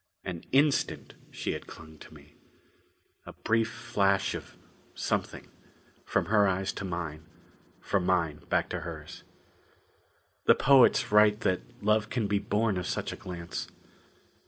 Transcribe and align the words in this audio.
An 0.25 0.43
instant 0.51 1.13
she 1.29 1.51
had 1.53 1.67
clung 1.67 1.99
to 1.99 2.11
me. 2.11 2.33
A 3.27 3.33
brief 3.33 3.69
flash 3.69 4.33
of 4.33 4.57
something, 4.95 5.51
from 6.05 6.25
her 6.25 6.47
eyes 6.47 6.73
to 6.73 6.83
mine 6.85 7.23
from 7.79 8.07
mine 8.07 8.37
back 8.49 8.67
to 8.69 8.79
hers. 8.79 9.21
The 10.47 10.55
poets 10.55 11.11
write 11.11 11.41
that 11.41 11.83
love 11.83 12.09
can 12.09 12.25
be 12.25 12.39
born 12.39 12.77
of 12.77 12.87
such 12.87 13.13
a 13.13 13.15
glance. 13.15 13.67